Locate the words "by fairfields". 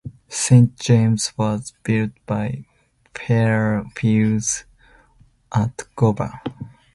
2.25-4.63